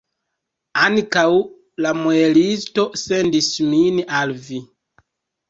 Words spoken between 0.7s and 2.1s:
Ankaŭ la